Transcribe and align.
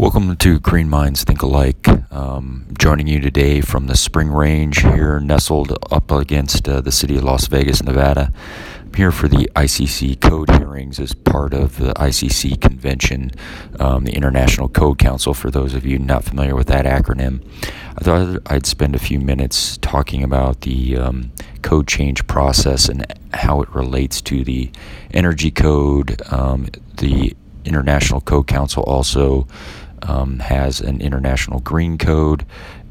Welcome 0.00 0.34
to 0.34 0.58
Green 0.58 0.88
Minds 0.88 1.24
Think 1.24 1.42
Alike. 1.42 1.86
Um, 2.10 2.66
joining 2.78 3.06
you 3.06 3.20
today 3.20 3.60
from 3.60 3.86
the 3.86 3.98
Spring 3.98 4.30
Range 4.30 4.80
here, 4.80 5.20
nestled 5.20 5.76
up 5.92 6.10
against 6.10 6.66
uh, 6.66 6.80
the 6.80 6.90
city 6.90 7.18
of 7.18 7.24
Las 7.24 7.48
Vegas, 7.48 7.82
Nevada. 7.82 8.32
I'm 8.80 8.94
here 8.94 9.12
for 9.12 9.28
the 9.28 9.50
ICC 9.54 10.18
code 10.22 10.48
hearings 10.52 10.98
as 10.98 11.12
part 11.12 11.52
of 11.52 11.76
the 11.76 11.92
ICC 11.92 12.62
convention, 12.62 13.32
um, 13.78 14.04
the 14.04 14.12
International 14.12 14.70
Code 14.70 14.98
Council, 14.98 15.34
for 15.34 15.50
those 15.50 15.74
of 15.74 15.84
you 15.84 15.98
not 15.98 16.24
familiar 16.24 16.54
with 16.54 16.68
that 16.68 16.86
acronym. 16.86 17.46
I 17.98 18.02
thought 18.02 18.40
I'd 18.46 18.64
spend 18.64 18.94
a 18.94 18.98
few 18.98 19.20
minutes 19.20 19.76
talking 19.82 20.24
about 20.24 20.62
the 20.62 20.96
um, 20.96 21.30
code 21.60 21.86
change 21.86 22.26
process 22.26 22.88
and 22.88 23.04
how 23.34 23.60
it 23.60 23.68
relates 23.74 24.22
to 24.22 24.44
the 24.44 24.70
energy 25.12 25.50
code, 25.50 26.22
um, 26.32 26.68
the 26.96 27.36
International 27.66 28.22
Code 28.22 28.46
Council 28.46 28.82
also 28.84 29.46
um, 30.02 30.38
has 30.40 30.80
an 30.80 31.00
international 31.00 31.60
green 31.60 31.98
code 31.98 32.44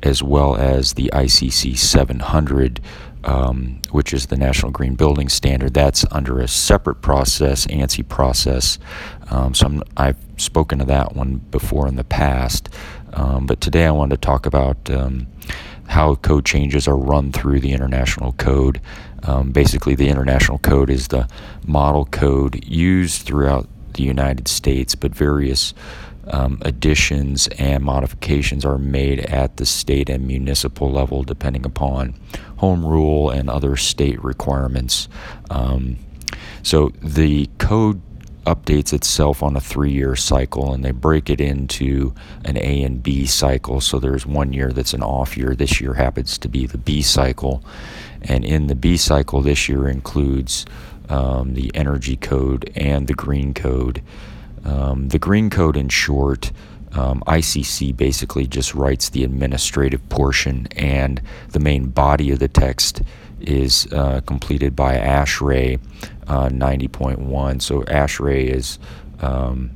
as 0.04 0.24
well 0.24 0.56
as 0.56 0.94
the 0.94 1.10
ICC 1.14 1.78
700, 1.78 2.80
um, 3.24 3.82
which 3.92 4.14
is 4.14 4.28
the 4.28 4.38
National 4.38 4.72
Green 4.72 4.96
Building 4.96 5.28
Standard. 5.28 5.74
That's 5.74 6.06
under 6.12 6.40
a 6.40 6.48
separate 6.48 7.02
process, 7.02 7.68
ANSI 7.68 8.08
process. 8.08 8.80
Um, 9.30 9.54
so 9.54 9.82
i 9.98 10.08
have 10.08 10.18
spoken 10.38 10.80
to 10.80 10.86
that 10.86 11.16
one 11.16 11.38
before 11.52 11.88
in 11.88 11.96
the 11.96 12.04
past, 12.04 12.70
um, 13.14 13.46
but 13.46 13.60
today 13.60 13.86
I 13.86 13.92
wanted 13.92 14.16
to 14.16 14.26
talk 14.26 14.46
about 14.46 14.90
um, 14.90 15.28
how 15.88 16.16
code 16.16 16.46
changes 16.46 16.88
are 16.88 16.96
run 16.96 17.32
through 17.32 17.60
the 17.60 17.74
international 17.74 18.34
code. 18.34 18.80
Um, 19.24 19.52
basically, 19.52 19.96
the 19.96 20.08
international 20.08 20.60
code 20.60 20.90
is 20.90 21.10
the 21.10 21.28
model 21.66 22.06
code 22.06 22.64
used 22.64 23.24
throughout 23.24 23.68
the 23.94 24.04
United 24.04 24.48
States, 24.48 24.96
but 24.96 25.14
various 25.14 25.74
um, 26.32 26.60
additions 26.62 27.48
and 27.60 27.84
modifications 27.84 28.66
are 28.66 28.78
made 28.78 29.20
at 29.22 29.58
the 29.58 29.66
state 29.66 30.10
and 30.10 30.28
municipal 30.28 30.92
level 30.92 31.24
depending 31.24 31.66
upon 31.66 32.14
home 32.58 32.86
rule 32.86 33.30
and 33.30 33.50
other 33.50 33.76
state 33.76 34.24
requirements. 34.24 35.08
Um, 35.50 35.98
so 36.64 36.92
the 37.02 37.50
code 37.58 38.02
updates 38.46 38.94
itself 38.94 39.44
on 39.44 39.56
a 39.56 39.62
three 39.62 39.92
year 39.92 40.16
cycle 40.16 40.74
and 40.74 40.84
they 40.84 40.92
break 40.92 41.30
it 41.30 41.40
into 41.40 42.14
an 42.46 42.58
A 42.58 42.84
and 42.84 43.04
B 43.04 43.26
cycle. 43.26 43.80
So 43.82 44.00
there's 44.00 44.26
one 44.26 44.54
year 44.54 44.72
that's 44.72 44.94
an 44.94 45.04
off 45.04 45.38
year. 45.38 45.54
This 45.54 45.80
year 45.80 45.94
happens 45.94 46.38
to 46.40 46.48
be 46.48 46.66
the 46.66 46.78
B 46.78 47.02
cycle. 47.02 47.64
And 48.22 48.44
in 48.44 48.68
the 48.68 48.76
B 48.76 48.98
cycle, 48.98 49.42
this 49.42 49.70
year 49.70 49.88
includes 49.88 50.66
um, 51.10 51.54
the 51.54 51.72
energy 51.76 52.16
code 52.16 52.72
and 52.76 53.08
the 53.08 53.14
green 53.14 53.54
code. 53.54 54.02
Um, 54.66 55.10
the 55.10 55.20
Green 55.20 55.50
Code, 55.50 55.78
in 55.78 55.90
short, 55.90 56.52
um, 56.94 57.22
ICC 57.28 57.96
basically 57.96 58.48
just 58.48 58.74
writes 58.74 59.10
the 59.10 59.24
administrative 59.24 60.08
portion, 60.10 60.68
and 60.76 61.22
the 61.50 61.60
main 61.60 61.88
body 61.88 62.32
of 62.32 62.40
the 62.40 62.48
text 62.48 63.02
is 63.40 63.88
uh, 63.94 64.22
completed 64.22 64.76
by 64.76 64.98
ASHRAE 64.98 65.80
uh, 66.28 66.50
90.1. 66.50 67.62
So 67.62 67.84
ASHRAE 67.84 68.50
is 68.50 68.80
um, 69.22 69.72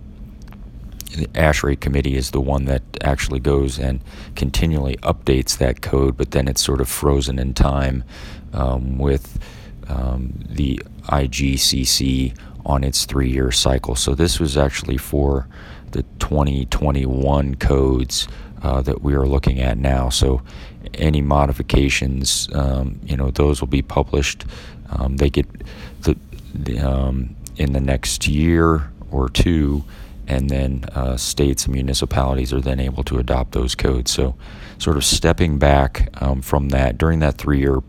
the 1.16 1.28
ASHRAE 1.28 1.80
committee 1.80 2.16
is 2.16 2.31
the 2.31 2.42
one 2.42 2.66
that 2.66 2.81
actually 3.02 3.39
goes 3.39 3.78
and 3.80 4.02
continually 4.36 4.98
updates 4.98 5.58
that 5.59 5.81
code, 5.81 6.17
but 6.17 6.31
then 6.31 6.48
it's 6.48 6.64
sort 6.64 6.81
of 6.81 6.89
frozen 6.89 7.38
in 7.38 7.54
time 7.54 8.04
um, 8.54 8.98
with 8.98 9.39
um, 9.88 10.34
the 10.50 10.81
IGCC 11.04 12.36
on 12.66 12.83
its 12.83 13.06
three 13.06 13.30
year 13.30 13.52
cycle. 13.52 13.95
So 13.95 14.16
this 14.16 14.39
was 14.39 14.58
actually 14.58 14.97
for 14.97 15.47
the 15.92 16.03
2021 16.19 17.55
codes 17.55 18.28
uh, 18.61 18.81
that 18.81 19.02
we 19.02 19.14
are 19.14 19.28
looking 19.28 19.59
at 19.59 19.78
now. 19.78 20.09
So 20.09 20.42
any 20.95 21.22
modifications, 21.22 22.50
um, 22.53 22.99
you 23.04 23.17
know, 23.17 23.32
those 23.32 23.61
will 23.61 23.67
be 23.67 23.82
published. 23.82 24.45
Um, 24.89 25.17
they 25.17 25.30
get 25.30 25.48
the, 26.02 26.17
the 26.54 26.80
um, 26.80 27.36
in 27.58 27.73
the 27.73 27.80
next 27.82 28.27
year 28.27 28.92
or 29.11 29.30
two, 29.30 29.83
and 30.27 30.49
then 30.49 30.86
uh, 30.93 31.17
states 31.17 31.66
and 31.66 31.73
municipalities 31.73 32.54
are 32.54 32.61
then 32.61 32.80
able 32.80 33.04
to 33.04 33.17
adopt 33.17 33.52
those 33.52 33.76
codes. 33.76 34.11
So, 34.11 34.36
sort 34.77 34.98
of 34.98 35.05
stepping 35.05 35.60
back 35.60 36.10
um, 36.21 36.42
from 36.42 36.70
that 36.70 36.98
during 36.98 37.20
that 37.20 37.37
three 37.37 37.60
year 37.60 37.82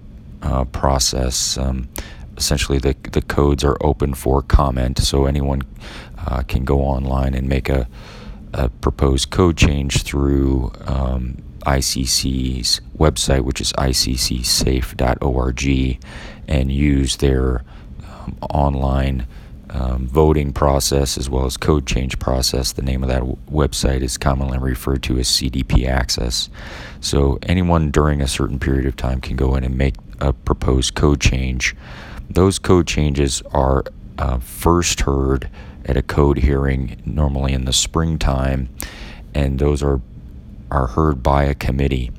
uh, 0.43 0.65
process, 0.65 1.57
um, 1.57 1.89
essentially 2.37 2.79
the, 2.79 2.97
the 3.13 3.23
codes 3.23 3.65
are 3.65 3.77
open 3.81 4.15
for 4.15 4.43
comment, 4.43 4.99
so 4.99 5.27
anyone 5.27 5.63
uh, 6.27 6.43
can 6.43 6.65
go 6.65 6.81
online 6.81 7.35
and 7.35 7.49
make 7.49 7.69
a, 7.69 7.89
a 8.53 8.69
proposed 8.69 9.31
code 9.31 9.57
change 9.57 10.03
through 10.03 10.73
um, 10.87 11.43
ICC's 11.63 12.81
website, 12.97 13.43
which 13.43 13.61
is 13.61 13.73
iccsafe.org, 13.75 15.65
and 16.47 16.73
use 16.73 17.17
their 17.17 17.65
um, 18.03 18.37
online 18.51 19.27
um, 19.71 20.07
voting 20.07 20.53
process 20.53 21.19
as 21.19 21.29
well 21.29 21.47
as 21.47 21.57
code 21.57 21.87
change 21.87 22.19
process. 22.21 22.73
The 22.73 22.83
name 22.83 23.03
of 23.03 23.09
that 23.09 23.21
w- 23.21 23.37
website 23.51 24.03
is 24.03 24.17
commonly 24.17 24.59
referred 24.59 25.03
to 25.05 25.19
as 25.19 25.29
CDP 25.29 25.87
Access. 25.89 26.49
So 27.01 27.39
anyone 27.43 27.91
during 27.91 28.21
a 28.21 28.29
certain 28.29 28.59
period 28.61 28.87
of 28.87 28.95
time 28.97 29.21
can 29.21 29.35
go 29.37 29.57
in 29.57 29.65
and 29.65 29.77
make 29.77 29.97
a 30.21 30.33
proposed 30.33 30.95
code 30.95 31.21
change. 31.21 31.75
Those 32.31 32.59
code 32.59 32.87
changes 32.87 33.43
are 33.53 33.85
uh, 34.19 34.39
first 34.39 35.01
heard 35.01 35.51
at 35.85 35.97
a 35.97 36.03
code 36.03 36.39
hearing, 36.39 37.01
normally 37.05 37.53
in 37.53 37.65
the 37.65 37.73
springtime, 37.73 38.69
and 39.35 39.59
those 39.59 39.83
are 39.83 40.01
are 40.71 40.89
heard 40.89 41.23
by 41.23 41.45
a 41.45 41.55
committee. 41.55 42.11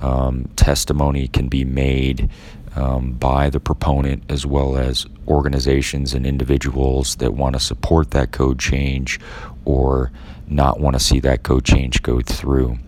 Um, 0.00 0.48
testimony 0.56 1.28
can 1.28 1.48
be 1.48 1.64
made 1.64 2.30
um, 2.74 3.12
by 3.12 3.50
the 3.50 3.60
proponent 3.60 4.24
as 4.28 4.46
well 4.46 4.76
as 4.76 5.06
organizations 5.28 6.14
and 6.14 6.26
individuals 6.26 7.16
that 7.16 7.34
want 7.34 7.54
to 7.54 7.60
support 7.60 8.10
that 8.12 8.32
code 8.32 8.58
change 8.58 9.20
or 9.64 10.10
not 10.48 10.80
want 10.80 10.94
to 10.94 11.00
see 11.00 11.20
that 11.20 11.42
code 11.42 11.64
change 11.64 12.02
go 12.02 12.20
through. 12.20 12.78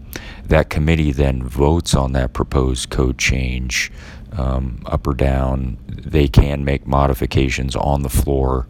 That 0.45 0.71
committee 0.71 1.13
then 1.13 1.43
votes 1.43 1.95
on 1.95 2.13
that 2.13 2.33
proposed 2.33 2.91
code 2.91 3.19
change 3.19 3.93
um, 4.37 4.83
up 4.87 5.07
or 5.07 5.15
down. 5.15 5.79
They 5.89 6.29
can 6.29 6.65
make 6.65 6.87
modifications 6.87 7.77
on 7.77 8.03
the 8.03 8.09
floor, 8.09 8.67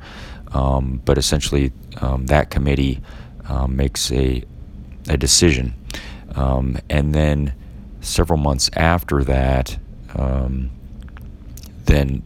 um, 0.52 1.00
but 1.04 1.18
essentially 1.18 1.72
um, 2.00 2.26
that 2.26 2.50
committee 2.50 3.00
um, 3.48 3.76
makes 3.76 4.10
a, 4.12 4.44
a 5.08 5.16
decision. 5.16 5.74
Um, 6.34 6.78
and 6.90 7.14
then 7.14 7.54
several 8.00 8.38
months 8.38 8.70
after 8.74 9.24
that, 9.24 9.78
um, 10.16 10.70
then 11.84 12.22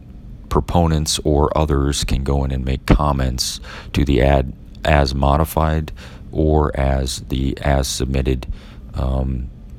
proponents 0.49 1.19
or 1.23 1.55
others 1.57 2.03
can 2.03 2.23
go 2.23 2.43
in 2.43 2.51
and 2.51 2.63
make 2.63 2.85
comments 2.85 3.59
to 3.93 4.05
the 4.05 4.21
ad 4.21 4.53
as 4.85 5.13
modified 5.13 5.91
or 6.31 6.77
as 6.79 7.19
the 7.29 7.57
as 7.61 7.87
submitted 7.87 8.47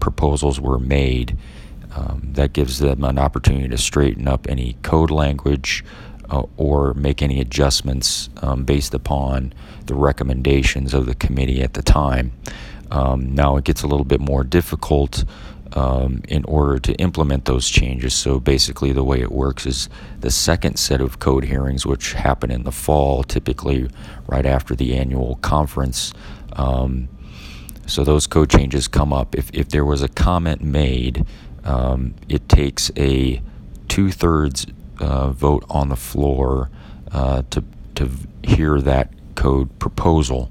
proposals 0.00 0.60
were 0.60 0.78
made. 0.78 1.36
Um, 1.98 2.30
that 2.34 2.52
gives 2.52 2.78
them 2.78 3.02
an 3.02 3.18
opportunity 3.18 3.68
to 3.68 3.78
straighten 3.78 4.28
up 4.28 4.46
any 4.48 4.76
code 4.82 5.10
language 5.10 5.84
uh, 6.30 6.44
or 6.56 6.94
make 6.94 7.22
any 7.22 7.40
adjustments 7.40 8.30
um, 8.40 8.64
based 8.64 8.94
upon 8.94 9.52
the 9.86 9.94
recommendations 9.94 10.94
of 10.94 11.06
the 11.06 11.14
committee 11.14 11.60
at 11.60 11.74
the 11.74 11.82
time. 11.82 12.32
Um, 12.90 13.34
now 13.34 13.56
it 13.56 13.64
gets 13.64 13.82
a 13.82 13.88
little 13.88 14.04
bit 14.04 14.20
more 14.20 14.44
difficult 14.44 15.24
um, 15.72 16.22
in 16.28 16.44
order 16.44 16.78
to 16.78 16.92
implement 16.94 17.46
those 17.46 17.68
changes. 17.68 18.14
So 18.14 18.38
basically, 18.38 18.92
the 18.92 19.04
way 19.04 19.20
it 19.20 19.32
works 19.32 19.66
is 19.66 19.88
the 20.20 20.30
second 20.30 20.76
set 20.78 21.00
of 21.00 21.18
code 21.18 21.44
hearings, 21.44 21.84
which 21.84 22.12
happen 22.12 22.50
in 22.50 22.62
the 22.62 22.72
fall, 22.72 23.24
typically 23.24 23.88
right 24.26 24.46
after 24.46 24.76
the 24.76 24.94
annual 24.96 25.36
conference. 25.36 26.12
Um, 26.52 27.08
so 27.86 28.04
those 28.04 28.26
code 28.26 28.50
changes 28.50 28.86
come 28.86 29.12
up. 29.12 29.34
If, 29.34 29.50
if 29.52 29.70
there 29.70 29.84
was 29.84 30.02
a 30.02 30.08
comment 30.08 30.62
made, 30.62 31.24
um, 31.68 32.14
it 32.30 32.48
takes 32.48 32.90
a 32.96 33.42
two 33.88 34.10
thirds 34.10 34.66
uh, 35.00 35.30
vote 35.30 35.64
on 35.68 35.90
the 35.90 35.96
floor 35.96 36.70
uh, 37.12 37.42
to, 37.50 37.62
to 37.94 38.10
hear 38.42 38.80
that 38.80 39.12
code 39.34 39.78
proposal. 39.78 40.50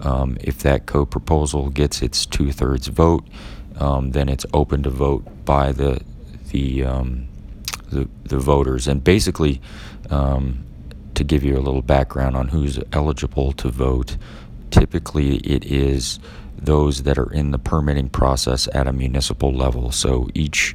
Um, 0.00 0.38
if 0.40 0.60
that 0.60 0.86
code 0.86 1.10
proposal 1.10 1.68
gets 1.68 2.00
its 2.00 2.24
two 2.24 2.50
thirds 2.50 2.86
vote, 2.86 3.26
um, 3.78 4.12
then 4.12 4.30
it's 4.30 4.46
open 4.54 4.82
to 4.84 4.90
vote 4.90 5.24
by 5.44 5.70
the 5.72 6.00
the 6.50 6.84
um, 6.84 7.28
the, 7.90 8.08
the, 8.22 8.38
voters. 8.38 8.88
And 8.88 9.04
basically, 9.04 9.60
um, 10.08 10.64
to 11.14 11.24
give 11.24 11.44
you 11.44 11.56
a 11.56 11.60
little 11.60 11.82
background 11.82 12.36
on 12.36 12.48
who's 12.48 12.78
eligible 12.92 13.52
to 13.52 13.68
vote, 13.68 14.16
typically 14.74 15.36
it 15.36 15.64
is 15.64 16.18
those 16.56 17.04
that 17.04 17.16
are 17.16 17.32
in 17.32 17.52
the 17.52 17.58
permitting 17.58 18.08
process 18.08 18.68
at 18.74 18.88
a 18.88 18.92
municipal 18.92 19.52
level. 19.52 19.92
So 19.92 20.28
each 20.34 20.74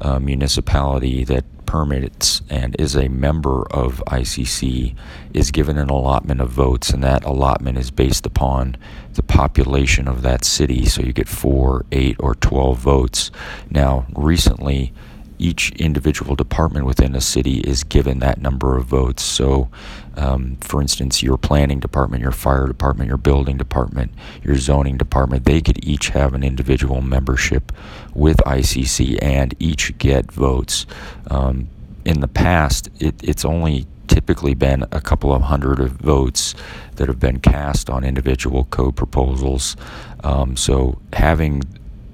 uh, 0.00 0.18
municipality 0.18 1.24
that 1.24 1.44
permits 1.64 2.42
and 2.50 2.74
is 2.78 2.96
a 2.96 3.08
member 3.08 3.66
of 3.70 4.02
ICC 4.08 4.94
is 5.32 5.50
given 5.50 5.78
an 5.78 5.88
allotment 5.88 6.40
of 6.40 6.50
votes, 6.50 6.90
and 6.90 7.02
that 7.04 7.24
allotment 7.24 7.78
is 7.78 7.90
based 7.90 8.26
upon 8.26 8.76
the 9.14 9.22
population 9.22 10.08
of 10.08 10.22
that 10.22 10.44
city. 10.44 10.84
So 10.86 11.00
you 11.02 11.12
get 11.12 11.28
four, 11.28 11.86
eight, 11.92 12.16
or 12.18 12.34
12 12.34 12.78
votes. 12.78 13.30
Now, 13.70 14.06
recently, 14.14 14.92
each 15.40 15.72
individual 15.72 16.36
department 16.36 16.84
within 16.84 17.14
a 17.14 17.20
city 17.20 17.58
is 17.60 17.82
given 17.82 18.18
that 18.20 18.40
number 18.40 18.76
of 18.76 18.84
votes. 18.84 19.22
So, 19.22 19.70
um, 20.16 20.56
for 20.60 20.80
instance, 20.82 21.22
your 21.22 21.38
planning 21.38 21.80
department, 21.80 22.22
your 22.22 22.32
fire 22.32 22.66
department, 22.66 23.08
your 23.08 23.16
building 23.16 23.56
department, 23.56 24.12
your 24.42 24.56
zoning 24.56 24.98
department, 24.98 25.44
they 25.44 25.60
could 25.60 25.84
each 25.84 26.10
have 26.10 26.34
an 26.34 26.42
individual 26.42 27.00
membership 27.00 27.72
with 28.14 28.36
ICC 28.38 29.18
and 29.22 29.54
each 29.58 29.96
get 29.98 30.30
votes. 30.30 30.86
Um, 31.30 31.68
in 32.04 32.20
the 32.20 32.28
past, 32.28 32.88
it, 32.98 33.14
it's 33.22 33.44
only 33.44 33.86
typically 34.08 34.54
been 34.54 34.84
a 34.90 35.00
couple 35.00 35.32
of 35.32 35.42
hundred 35.42 35.80
of 35.80 35.92
votes 35.92 36.54
that 36.96 37.08
have 37.08 37.20
been 37.20 37.38
cast 37.38 37.88
on 37.88 38.04
individual 38.04 38.64
code 38.64 38.96
proposals. 38.96 39.76
Um, 40.24 40.56
so 40.56 41.00
having 41.12 41.62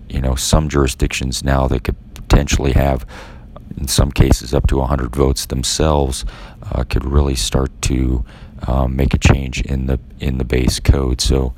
you 0.09 0.21
know 0.21 0.35
some 0.35 0.69
jurisdictions 0.69 1.43
now 1.43 1.67
that 1.69 1.85
could 1.85 1.97
potentially 2.29 2.73
have, 2.73 3.07
in 3.77 3.89
some 3.89 4.11
cases, 4.11 4.55
up 4.55 4.67
to 4.69 4.79
100 4.79 5.15
votes 5.15 5.47
themselves, 5.47 6.25
uh, 6.73 6.85
could 6.85 7.05
really 7.05 7.35
start 7.35 7.71
to 7.83 8.25
um, 8.67 8.97
make 8.97 9.15
a 9.15 9.19
change 9.19 9.61
in 9.63 9.87
the 9.87 9.99
in 10.19 10.39
the 10.39 10.45
base 10.45 10.81
code. 10.81 11.21
So, 11.21 11.55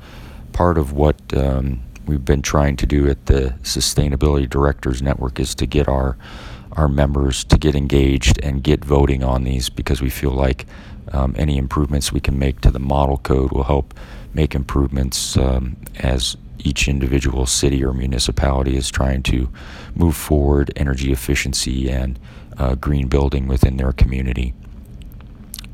part 0.51 0.77
of 0.77 0.93
what 0.93 1.15
um, 1.35 1.81
we've 2.05 2.25
been 2.25 2.41
trying 2.41 2.75
to 2.77 2.85
do 2.85 3.09
at 3.09 3.25
the 3.27 3.55
Sustainability 3.63 4.49
Directors 4.49 5.01
Network 5.01 5.39
is 5.39 5.55
to 5.55 5.65
get 5.65 5.87
our 5.87 6.17
our 6.73 6.87
members 6.87 7.43
to 7.45 7.57
get 7.57 7.75
engaged 7.75 8.39
and 8.43 8.63
get 8.63 8.85
voting 8.85 9.23
on 9.23 9.43
these 9.43 9.69
because 9.69 10.01
we 10.01 10.09
feel 10.09 10.31
like 10.31 10.65
um, 11.11 11.33
any 11.37 11.57
improvements 11.57 12.11
we 12.11 12.19
can 12.19 12.37
make 12.37 12.61
to 12.61 12.69
the 12.69 12.79
model 12.79 13.17
code 13.17 13.51
will 13.51 13.63
help 13.63 13.93
make 14.33 14.53
improvements 14.53 15.35
um, 15.37 15.75
as 15.97 16.37
each 16.59 16.87
individual 16.87 17.45
city 17.45 17.83
or 17.83 17.93
municipality 17.93 18.75
is 18.75 18.89
trying 18.89 19.23
to 19.23 19.49
move 19.95 20.15
forward 20.15 20.71
energy 20.75 21.11
efficiency 21.11 21.89
and 21.89 22.19
uh, 22.57 22.75
green 22.75 23.07
building 23.07 23.47
within 23.47 23.77
their 23.77 23.91
community. 23.91 24.53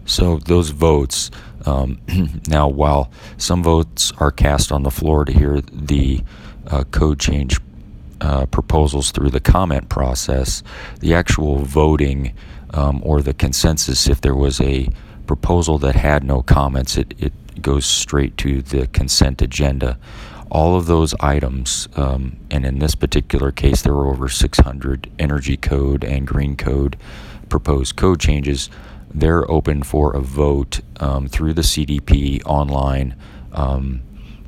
So 0.05 0.37
those 0.37 0.69
votes, 0.69 1.31
um, 1.65 1.99
now 2.47 2.67
while 2.67 3.11
some 3.37 3.63
votes 3.63 4.11
are 4.17 4.31
cast 4.31 4.71
on 4.71 4.83
the 4.83 4.91
floor 4.91 5.25
to 5.25 5.33
hear 5.33 5.61
the 5.61 6.23
uh, 6.67 6.83
code 6.85 7.19
change 7.19 7.59
uh, 8.21 8.45
proposals 8.45 9.11
through 9.11 9.29
the 9.29 9.39
comment 9.39 9.89
process, 9.89 10.63
the 10.99 11.13
actual 11.13 11.57
voting 11.57 12.33
um, 12.73 13.01
or 13.03 13.21
the 13.21 13.33
consensus, 13.33 14.07
if 14.07 14.21
there 14.21 14.35
was 14.35 14.61
a 14.61 14.87
proposal 15.27 15.77
that 15.79 15.95
had 15.95 16.23
no 16.23 16.41
comments, 16.41 16.97
it, 16.97 17.13
it 17.17 17.33
goes 17.61 17.85
straight 17.85 18.37
to 18.37 18.61
the 18.61 18.87
consent 18.87 19.41
agenda 19.41 19.97
all 20.55 20.77
of 20.77 20.85
those 20.85 21.13
items, 21.19 21.89
um, 21.97 22.37
and 22.49 22.65
in 22.65 22.79
this 22.79 22.95
particular 22.95 23.51
case, 23.51 23.81
there 23.81 23.93
were 23.93 24.07
over 24.07 24.29
600 24.29 25.11
energy 25.19 25.57
code 25.57 26.01
and 26.05 26.25
green 26.25 26.55
code 26.55 26.95
proposed 27.49 27.97
code 27.97 28.21
changes. 28.21 28.69
They're 29.13 29.51
open 29.51 29.83
for 29.83 30.15
a 30.15 30.21
vote 30.21 30.79
um, 31.01 31.27
through 31.27 31.55
the 31.55 31.61
CDP 31.61 32.41
online 32.45 33.17
um, 33.51 34.01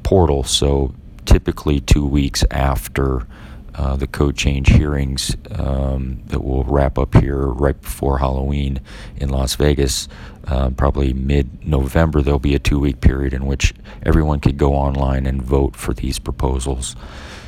portal. 0.03 0.43
So 0.43 0.95
typically, 1.25 1.81
two 1.81 2.07
weeks 2.07 2.41
after 2.51 3.27
uh, 3.75 3.95
the 3.95 4.07
code 4.07 4.35
change 4.35 4.69
hearings 4.69 5.35
um, 5.51 6.21
that 6.27 6.43
will 6.43 6.63
wrap 6.63 6.97
up 6.97 7.13
here 7.15 7.45
right 7.45 7.79
before 7.79 8.19
Halloween 8.19 8.79
in 9.17 9.29
Las 9.29 9.55
Vegas. 9.55 10.07
Uh, 10.45 10.69
probably 10.71 11.13
mid 11.13 11.65
November, 11.65 12.21
there'll 12.21 12.39
be 12.39 12.55
a 12.55 12.59
two 12.59 12.79
week 12.79 13.01
period 13.01 13.33
in 13.33 13.45
which 13.45 13.73
everyone 14.03 14.39
could 14.39 14.57
go 14.57 14.73
online 14.73 15.25
and 15.25 15.41
vote 15.41 15.75
for 15.75 15.93
these 15.93 16.19
proposals. 16.19 16.95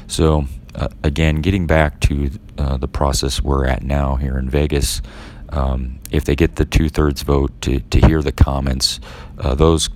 So, 0.08 0.46
uh, 0.76 0.90
again, 1.04 1.38
getting 1.42 1.66
back 1.66 2.00
to 2.02 2.32
uh, 2.58 2.78
the 2.78 2.88
process 2.88 3.42
we're 3.42 3.66
at 3.66 3.84
now 3.84 4.16
here 4.16 4.38
in 4.38 4.50
Vegas, 4.50 5.02
um, 5.50 6.00
if 6.12 6.26
they 6.26 6.36
get 6.36 6.58
the 6.58 6.66
two 6.66 6.90
thirds 6.90 7.22
vote 7.22 7.60
to, 7.62 7.80
to 7.80 8.00
hear 8.06 8.22
the 8.22 8.32
comments, 8.32 9.00
uh, 9.40 9.56
those 9.56 9.90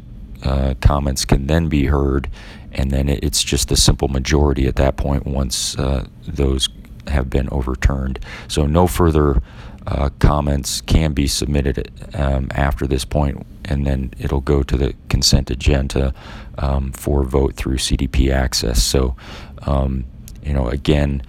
comments 0.81 1.23
can 1.23 1.47
then 1.47 1.69
be 1.69 1.85
heard 1.85 2.29
and 2.73 2.91
then 2.91 3.09
it's 3.09 3.43
just 3.43 3.69
the 3.69 3.77
simple 3.77 4.07
majority 4.07 4.67
at 4.67 4.75
that 4.77 4.97
point 4.97 5.25
once 5.25 5.77
uh, 5.77 6.05
those 6.27 6.69
have 7.07 7.29
been 7.29 7.49
overturned. 7.51 8.19
So 8.47 8.65
no 8.65 8.87
further 8.87 9.41
uh, 9.85 10.09
comments 10.19 10.81
can 10.81 11.13
be 11.13 11.27
submitted 11.27 11.91
um, 12.15 12.47
after 12.51 12.87
this 12.87 13.05
point, 13.05 13.45
and 13.65 13.85
then 13.85 14.13
it'll 14.17 14.41
go 14.41 14.63
to 14.63 14.77
the 14.77 14.93
consent 15.09 15.51
agenda 15.51 16.13
um, 16.57 16.91
for 16.93 17.23
vote 17.23 17.55
through 17.55 17.77
CDP 17.77 18.31
access. 18.31 18.81
So, 18.81 19.15
um, 19.63 20.05
you 20.41 20.53
know, 20.53 20.69
again, 20.69 21.21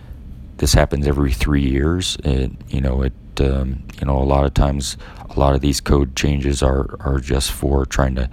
this 0.59 0.75
happens 0.75 1.07
every 1.07 1.33
three 1.33 1.63
years. 1.63 2.17
It, 2.25 2.53
you 2.69 2.81
know, 2.81 3.03
it 3.03 3.13
um, 3.41 3.83
you 4.01 4.07
know 4.07 4.19
a 4.19 4.25
lot 4.25 4.45
of 4.45 4.55
times 4.55 4.97
a 5.31 5.39
lot 5.39 5.55
of 5.55 5.61
these 5.61 5.81
code 5.81 6.15
changes 6.17 6.63
are 6.63 6.97
are 7.01 7.19
just 7.19 7.51
for 7.51 7.85
trying 7.85 8.15
to 8.15 8.31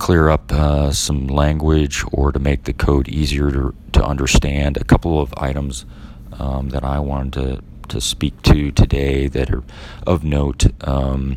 clear 0.00 0.30
up 0.30 0.50
uh, 0.50 0.90
some 0.90 1.26
language 1.26 2.02
or 2.10 2.32
to 2.32 2.38
make 2.38 2.64
the 2.64 2.72
code 2.72 3.06
easier 3.06 3.52
to, 3.52 3.74
to 3.92 4.02
understand. 4.02 4.78
A 4.78 4.84
couple 4.84 5.20
of 5.20 5.32
items 5.36 5.84
um, 6.32 6.70
that 6.70 6.82
I 6.82 6.98
wanted 6.98 7.32
to, 7.34 7.62
to 7.88 8.00
speak 8.00 8.40
to 8.42 8.72
today 8.72 9.28
that 9.28 9.50
are 9.50 9.62
of 10.06 10.24
note 10.24 10.66
um, 10.88 11.36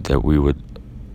that 0.00 0.22
we 0.22 0.38
would 0.38 0.62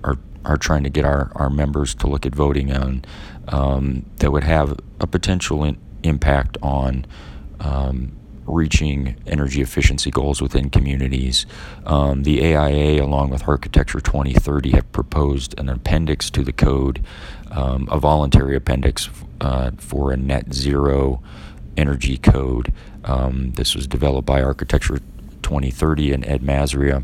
are, 0.03 0.17
are 0.43 0.57
trying 0.57 0.83
to 0.83 0.89
get 0.89 1.05
our, 1.05 1.31
our 1.35 1.49
members 1.49 1.95
to 1.95 2.07
look 2.07 2.25
at 2.25 2.35
voting 2.35 2.71
on 2.71 3.05
um, 3.47 4.05
that 4.17 4.31
would 4.31 4.43
have 4.43 4.77
a 4.99 5.07
potential 5.07 5.63
in, 5.63 5.77
impact 6.03 6.57
on 6.61 7.05
um, 7.61 8.18
reaching 8.49 9.15
energy 9.27 9.61
efficiency 9.61 10.11
goals 10.11 10.41
within 10.41 10.69
communities. 10.69 11.45
Um, 11.85 12.23
the 12.23 12.43
AIA, 12.43 13.03
along 13.03 13.29
with 13.29 13.47
Architecture 13.47 13.99
2030, 13.99 14.71
have 14.71 14.91
proposed 14.91 15.57
an 15.59 15.69
appendix 15.69 16.29
to 16.31 16.43
the 16.43 16.53
code, 16.53 17.03
um, 17.51 17.87
a 17.91 17.99
voluntary 17.99 18.55
appendix 18.55 19.09
uh, 19.41 19.71
for 19.77 20.11
a 20.11 20.17
net 20.17 20.53
zero 20.53 21.21
energy 21.77 22.17
code. 22.17 22.73
Um, 23.03 23.51
this 23.51 23.75
was 23.75 23.87
developed 23.87 24.25
by 24.25 24.41
Architecture 24.41 24.99
2030 25.43 26.13
and 26.13 26.25
Ed 26.25 26.41
Mazria. 26.41 27.03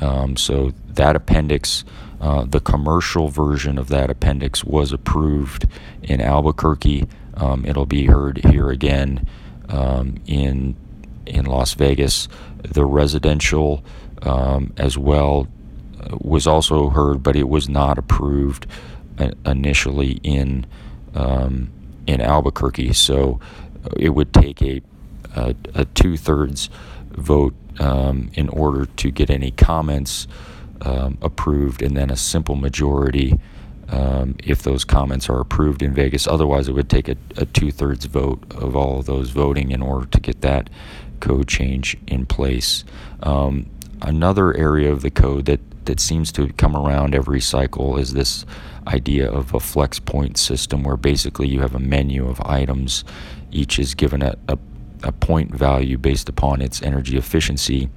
Um, 0.00 0.36
so 0.36 0.72
that 0.88 1.16
appendix. 1.16 1.84
Uh, 2.20 2.44
the 2.44 2.60
commercial 2.60 3.28
version 3.28 3.78
of 3.78 3.88
that 3.88 4.10
appendix 4.10 4.62
was 4.62 4.92
approved 4.92 5.66
in 6.02 6.20
Albuquerque. 6.20 7.06
Um, 7.32 7.64
it'll 7.64 7.86
be 7.86 8.04
heard 8.04 8.44
here 8.44 8.68
again 8.68 9.26
um, 9.70 10.16
in 10.26 10.76
in 11.26 11.46
Las 11.46 11.74
Vegas. 11.74 12.28
The 12.62 12.84
residential 12.84 13.82
um, 14.22 14.72
as 14.76 14.98
well 14.98 15.48
uh, 16.00 16.18
was 16.20 16.46
also 16.46 16.90
heard, 16.90 17.22
but 17.22 17.36
it 17.36 17.48
was 17.48 17.68
not 17.68 17.98
approved 17.98 18.66
uh, 19.18 19.30
initially 19.46 20.20
in 20.22 20.66
um, 21.14 21.70
in 22.06 22.20
Albuquerque. 22.20 22.92
So 22.92 23.40
uh, 23.84 23.90
it 23.96 24.10
would 24.10 24.32
take 24.32 24.60
a 24.62 24.82
a, 25.36 25.54
a 25.74 25.84
two 25.84 26.16
thirds 26.16 26.70
vote 27.10 27.54
um, 27.78 28.30
in 28.34 28.48
order 28.48 28.86
to 28.86 29.10
get 29.10 29.30
any 29.30 29.50
comments 29.52 30.26
um, 30.82 31.18
approved, 31.22 31.82
and 31.82 31.96
then 31.96 32.10
a 32.10 32.16
simple 32.16 32.56
majority 32.56 33.38
um, 33.90 34.36
if 34.42 34.62
those 34.62 34.84
comments 34.84 35.28
are 35.28 35.40
approved 35.40 35.82
in 35.82 35.92
Vegas. 35.92 36.26
Otherwise, 36.26 36.68
it 36.68 36.72
would 36.72 36.88
take 36.88 37.08
a, 37.08 37.16
a 37.36 37.44
two 37.44 37.70
thirds 37.70 38.04
vote 38.06 38.42
of 38.54 38.76
all 38.76 39.00
of 39.00 39.06
those 39.06 39.30
voting 39.30 39.72
in 39.72 39.82
order 39.82 40.06
to 40.06 40.20
get 40.20 40.40
that 40.40 40.70
code 41.18 41.48
change 41.48 41.96
in 42.06 42.24
place. 42.24 42.84
Um, 43.22 43.66
another 44.00 44.56
area 44.56 44.90
of 44.92 45.02
the 45.02 45.10
code 45.10 45.46
that, 45.46 45.60
that 45.84 46.00
seems 46.00 46.32
to 46.32 46.52
come 46.54 46.76
around 46.76 47.14
every 47.14 47.40
cycle 47.40 47.98
is 47.98 48.12
this 48.12 48.46
idea 48.86 49.30
of 49.30 49.52
a 49.54 49.60
flex 49.60 49.98
point 49.98 50.38
system 50.38 50.82
where 50.84 50.96
basically 50.96 51.48
you 51.48 51.60
have 51.60 51.74
a 51.74 51.80
menu 51.80 52.28
of 52.28 52.40
items. 52.42 53.04
Each 53.50 53.78
is 53.78 53.94
given 53.94 54.22
a, 54.22 54.36
a, 54.48 54.58
a 55.02 55.12
point 55.12 55.54
value 55.54 55.98
based 55.98 56.28
upon 56.28 56.62
its 56.62 56.80
energy 56.82 57.16
efficiency. 57.16 57.90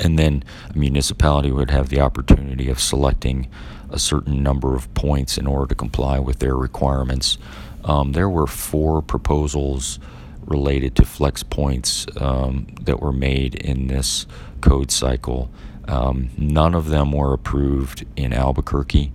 And 0.00 0.18
then 0.18 0.42
a 0.74 0.78
municipality 0.78 1.50
would 1.50 1.70
have 1.70 1.88
the 1.88 2.00
opportunity 2.00 2.70
of 2.70 2.80
selecting 2.80 3.48
a 3.92 3.98
certain 3.98 4.42
number 4.42 4.74
of 4.74 4.92
points 4.94 5.38
in 5.38 5.46
order 5.46 5.66
to 5.68 5.74
comply 5.74 6.18
with 6.18 6.38
their 6.38 6.56
requirements. 6.56 7.38
Um, 7.84 8.12
there 8.12 8.28
were 8.28 8.46
four 8.46 9.02
proposals 9.02 9.98
related 10.46 10.96
to 10.96 11.04
flex 11.04 11.42
points 11.42 12.06
um, 12.20 12.66
that 12.82 13.00
were 13.00 13.12
made 13.12 13.54
in 13.54 13.86
this 13.86 14.26
code 14.60 14.90
cycle. 14.90 15.50
Um, 15.88 16.30
none 16.36 16.74
of 16.74 16.88
them 16.88 17.12
were 17.12 17.32
approved 17.32 18.04
in 18.16 18.32
Albuquerque. 18.32 19.12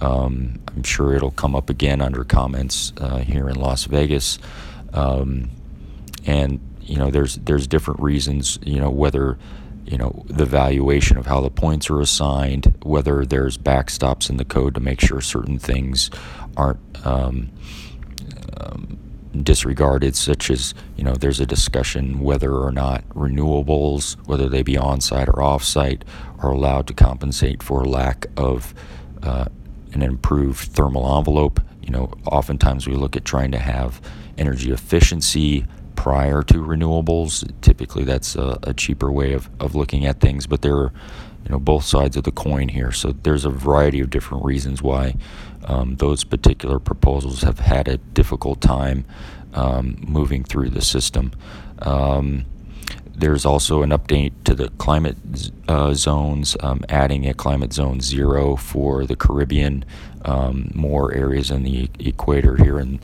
Um, 0.00 0.60
I'm 0.68 0.82
sure 0.82 1.14
it'll 1.14 1.30
come 1.30 1.54
up 1.54 1.68
again 1.68 2.00
under 2.00 2.24
comments 2.24 2.92
uh, 2.98 3.18
here 3.18 3.48
in 3.48 3.56
Las 3.56 3.84
Vegas. 3.84 4.38
Um, 4.92 5.50
and 6.26 6.60
you 6.80 6.96
know, 6.96 7.10
there's 7.10 7.36
there's 7.36 7.66
different 7.66 8.00
reasons. 8.00 8.58
You 8.64 8.80
know, 8.80 8.90
whether 8.90 9.38
you 9.90 9.98
know 9.98 10.24
the 10.26 10.46
valuation 10.46 11.16
of 11.16 11.26
how 11.26 11.40
the 11.40 11.50
points 11.50 11.90
are 11.90 12.00
assigned, 12.00 12.74
whether 12.82 13.26
there's 13.26 13.58
backstops 13.58 14.30
in 14.30 14.36
the 14.36 14.44
code 14.44 14.74
to 14.74 14.80
make 14.80 15.00
sure 15.00 15.20
certain 15.20 15.58
things 15.58 16.10
aren't 16.56 16.78
um, 17.04 17.50
um, 18.60 18.96
disregarded, 19.42 20.14
such 20.14 20.48
as 20.48 20.74
you 20.96 21.02
know 21.02 21.14
there's 21.14 21.40
a 21.40 21.46
discussion 21.46 22.20
whether 22.20 22.54
or 22.54 22.70
not 22.70 23.06
renewables, 23.10 24.14
whether 24.26 24.48
they 24.48 24.62
be 24.62 24.78
on-site 24.78 25.28
or 25.28 25.42
off-site, 25.42 26.04
are 26.38 26.50
allowed 26.50 26.86
to 26.86 26.94
compensate 26.94 27.60
for 27.60 27.84
lack 27.84 28.26
of 28.36 28.72
uh, 29.24 29.46
an 29.92 30.02
improved 30.02 30.68
thermal 30.70 31.18
envelope. 31.18 31.60
You 31.82 31.90
know, 31.90 32.12
oftentimes 32.26 32.86
we 32.86 32.94
look 32.94 33.16
at 33.16 33.24
trying 33.24 33.50
to 33.50 33.58
have 33.58 34.00
energy 34.38 34.70
efficiency 34.70 35.66
prior 36.00 36.42
to 36.42 36.54
renewables. 36.54 37.46
Typically, 37.60 38.04
that's 38.04 38.34
a, 38.34 38.58
a, 38.62 38.72
cheaper 38.72 39.12
way 39.12 39.34
of, 39.34 39.50
of 39.60 39.74
looking 39.74 40.06
at 40.06 40.18
things, 40.18 40.46
but 40.46 40.62
there 40.62 40.74
are 40.74 40.92
you 41.44 41.50
know 41.50 41.58
both 41.58 41.84
sides 41.84 42.16
of 42.16 42.24
the 42.24 42.32
coin 42.32 42.68
here. 42.68 42.90
So 42.90 43.12
there's 43.12 43.44
a 43.44 43.50
variety 43.50 44.00
of 44.00 44.08
different 44.08 44.42
reasons 44.42 44.80
why 44.80 45.16
um, 45.64 45.96
those 45.96 46.24
particular 46.24 46.78
proposals 46.78 47.42
have 47.42 47.58
had 47.58 47.86
a 47.86 47.98
difficult 47.98 48.62
time 48.62 49.04
um, 49.52 50.02
moving 50.08 50.42
through 50.42 50.70
the 50.70 50.80
system. 50.80 51.32
Um, 51.82 52.46
there's 53.20 53.44
also 53.44 53.82
an 53.82 53.90
update 53.90 54.32
to 54.44 54.54
the 54.54 54.70
climate 54.78 55.16
uh, 55.68 55.94
zones, 55.94 56.56
um, 56.60 56.84
adding 56.88 57.28
a 57.28 57.34
climate 57.34 57.72
zone 57.72 58.00
zero 58.00 58.56
for 58.56 59.06
the 59.06 59.14
Caribbean, 59.14 59.84
um, 60.24 60.70
more 60.74 61.12
areas 61.14 61.50
in 61.50 61.62
the 61.62 61.90
equator 61.98 62.56
here 62.56 62.78
in 62.78 63.00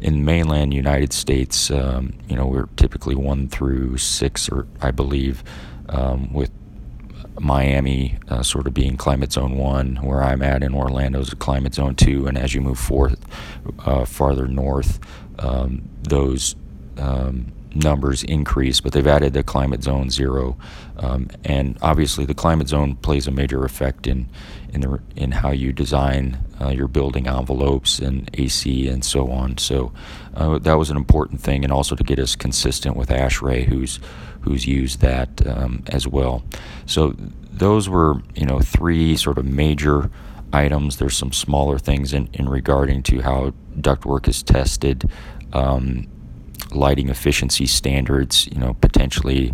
in 0.00 0.24
mainland 0.24 0.72
United 0.74 1.12
States. 1.12 1.70
Um, 1.70 2.14
you 2.28 2.34
know, 2.34 2.46
we're 2.46 2.68
typically 2.76 3.14
one 3.14 3.48
through 3.48 3.98
six, 3.98 4.48
or 4.48 4.66
I 4.80 4.90
believe, 4.90 5.44
um, 5.88 6.32
with 6.32 6.50
Miami 7.38 8.18
uh, 8.28 8.42
sort 8.42 8.66
of 8.66 8.74
being 8.74 8.96
climate 8.96 9.32
zone 9.32 9.56
one, 9.56 9.96
where 9.96 10.22
I'm 10.22 10.42
at 10.42 10.62
in 10.62 10.74
Orlando 10.74 11.20
is 11.20 11.32
climate 11.34 11.74
zone 11.74 11.94
two, 11.94 12.26
and 12.26 12.36
as 12.36 12.54
you 12.54 12.60
move 12.60 12.78
forth 12.78 13.24
uh, 13.86 14.04
farther 14.04 14.48
north, 14.48 14.98
um, 15.38 15.88
those 16.02 16.56
um, 16.98 17.52
numbers 17.74 18.22
increase, 18.24 18.80
but 18.80 18.92
they've 18.92 19.06
added 19.06 19.32
the 19.32 19.42
climate 19.42 19.82
zone 19.82 20.10
zero, 20.10 20.56
um, 20.96 21.28
and 21.44 21.78
obviously 21.82 22.24
the 22.24 22.34
climate 22.34 22.68
zone 22.68 22.96
plays 22.96 23.26
a 23.26 23.30
major 23.30 23.64
effect 23.64 24.06
in 24.06 24.28
in 24.72 24.82
the 24.82 25.00
in 25.16 25.32
how 25.32 25.50
you 25.50 25.72
design 25.72 26.38
uh, 26.60 26.68
your 26.68 26.88
building 26.88 27.26
envelopes 27.26 27.98
and 27.98 28.30
AC 28.34 28.88
and 28.88 29.04
so 29.04 29.30
on. 29.30 29.58
So 29.58 29.92
uh, 30.34 30.58
that 30.58 30.74
was 30.74 30.90
an 30.90 30.96
important 30.96 31.40
thing, 31.40 31.64
and 31.64 31.72
also 31.72 31.94
to 31.96 32.04
get 32.04 32.18
us 32.18 32.36
consistent 32.36 32.96
with 32.96 33.08
ASHRAE, 33.08 33.64
who's 33.64 34.00
who's 34.42 34.66
used 34.66 35.00
that 35.00 35.46
um, 35.46 35.84
as 35.88 36.06
well. 36.06 36.42
So 36.86 37.14
those 37.50 37.88
were 37.88 38.22
you 38.34 38.46
know 38.46 38.60
three 38.60 39.16
sort 39.16 39.38
of 39.38 39.44
major 39.44 40.10
items. 40.52 40.96
There's 40.96 41.16
some 41.16 41.32
smaller 41.32 41.78
things 41.78 42.12
in, 42.12 42.28
in 42.32 42.48
regarding 42.48 43.02
to 43.04 43.20
how 43.20 43.52
ductwork 43.78 44.28
is 44.28 44.42
tested. 44.42 45.10
Um, 45.52 46.06
lighting 46.74 47.08
efficiency 47.08 47.66
standards, 47.66 48.46
you 48.52 48.58
know, 48.58 48.74
potentially 48.74 49.52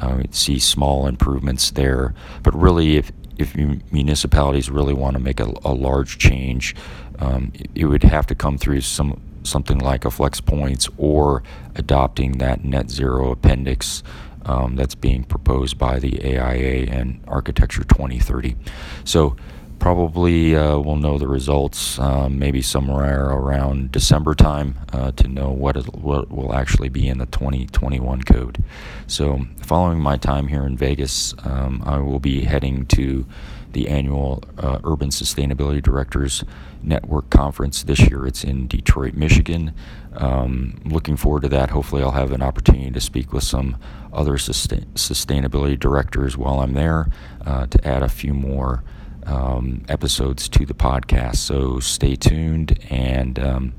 uh, 0.00 0.22
see 0.30 0.58
small 0.58 1.06
improvements 1.06 1.70
there. 1.70 2.14
But 2.42 2.54
really, 2.54 2.96
if 2.96 3.12
if 3.36 3.56
municipalities 3.56 4.70
really 4.70 4.94
want 4.94 5.14
to 5.14 5.20
make 5.20 5.40
a, 5.40 5.52
a 5.64 5.72
large 5.72 6.18
change, 6.18 6.76
um, 7.18 7.52
it, 7.74 7.84
would 7.84 8.04
have 8.04 8.26
to 8.28 8.34
come 8.34 8.58
through 8.58 8.80
some 8.80 9.20
something 9.42 9.78
like 9.78 10.04
a 10.04 10.10
flex 10.10 10.40
points 10.40 10.88
or 10.96 11.42
adopting 11.74 12.38
that 12.38 12.64
net 12.64 12.90
zero 12.90 13.32
appendix 13.32 14.02
um, 14.46 14.76
that's 14.76 14.94
being 14.94 15.24
proposed 15.24 15.78
by 15.78 15.98
the 15.98 16.22
AIA 16.24 16.86
and 16.86 17.22
Architecture 17.26 17.84
2030. 17.84 18.56
So 19.04 19.36
probably 19.84 20.56
uh, 20.56 20.78
we'll 20.78 20.96
know 20.96 21.18
the 21.18 21.28
results 21.28 21.98
um, 21.98 22.38
maybe 22.38 22.62
somewhere 22.62 23.26
around 23.26 23.92
December 23.92 24.34
time 24.34 24.74
uh, 24.94 25.10
to 25.10 25.28
know 25.28 25.50
what 25.50 25.76
it, 25.76 25.84
what 25.94 26.30
will 26.30 26.54
actually 26.54 26.88
be 26.88 27.06
in 27.06 27.18
the 27.18 27.26
2021 27.26 28.22
code. 28.22 28.64
So, 29.06 29.44
following 29.60 30.00
my 30.00 30.16
time 30.16 30.48
here 30.48 30.64
in 30.64 30.74
Vegas, 30.74 31.34
um, 31.44 31.82
I 31.84 31.98
will 31.98 32.18
be 32.18 32.44
heading 32.44 32.86
to 32.96 33.26
the 33.72 33.88
annual 33.88 34.42
uh, 34.56 34.78
Urban 34.84 35.10
Sustainability 35.10 35.82
Directors 35.82 36.44
Network 36.82 37.28
Conference. 37.28 37.82
This 37.82 38.08
year 38.08 38.26
it's 38.26 38.42
in 38.42 38.66
Detroit, 38.66 39.12
Michigan. 39.12 39.74
Um, 40.14 40.80
looking 40.86 41.18
forward 41.18 41.42
to 41.42 41.50
that. 41.50 41.68
Hopefully, 41.68 42.02
I'll 42.02 42.12
have 42.12 42.32
an 42.32 42.40
opportunity 42.40 42.90
to 42.90 43.00
speak 43.02 43.34
with 43.34 43.44
some 43.44 43.76
other 44.14 44.38
sustain- 44.38 44.86
sustainability 44.94 45.78
directors 45.78 46.38
while 46.38 46.60
I'm 46.60 46.72
there 46.72 47.08
uh, 47.44 47.66
to 47.66 47.86
add 47.86 48.02
a 48.02 48.08
few 48.08 48.32
more 48.32 48.82
um, 49.26 49.84
episodes 49.88 50.48
to 50.50 50.66
the 50.66 50.74
podcast. 50.74 51.36
So 51.36 51.80
stay 51.80 52.16
tuned, 52.16 52.78
and 52.90 53.38
um, 53.38 53.74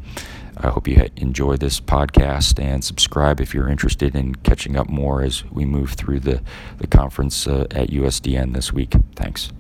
I 0.58 0.70
hope 0.70 0.88
you 0.88 1.08
enjoy 1.18 1.58
this 1.58 1.80
podcast 1.82 2.64
and 2.64 2.84
subscribe 2.84 3.42
if 3.42 3.54
you're 3.54 3.70
interested 3.70 4.16
in 4.16 4.36
catching 4.36 4.75
up 4.78 4.90
more 4.90 5.22
as 5.22 5.44
we 5.52 5.66
move 5.66 5.94
through 5.94 6.22
the, 6.22 6.42
the 6.78 6.88
conference 6.88 7.48
uh, 7.48 7.68
at 7.72 7.90
USDN 7.90 8.54
this 8.54 8.72
week. 8.72 8.94
Thanks. 9.16 9.52